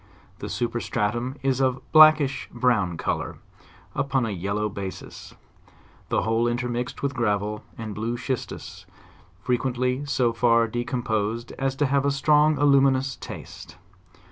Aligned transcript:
The 0.39 0.47
superstratum 0.49 1.35
is 1.43 1.61
of 1.61 1.77
a 1.77 1.81
blackish 1.91 2.49
brown 2.51 2.97
color, 2.97 3.37
upon 3.93 4.25
a 4.25 4.31
yellow 4.31 4.67
ba 4.67 4.91
sis, 4.91 5.35
the 6.09 6.23
whole 6.23 6.47
intermixed 6.47 7.03
with 7.03 7.13
gravel 7.13 7.63
and 7.77 7.93
blue 7.93 8.17
schistus, 8.17 8.87
fre 9.43 9.53
quently 9.53 10.09
so 10.09 10.33
far 10.33 10.67
decomposed 10.67 11.51
as 11.59 11.75
to 11.75 11.85
have 11.85 12.03
a 12.03 12.09
strong 12.11 12.57
aluminous 12.57 13.15
taste. 13.17 13.75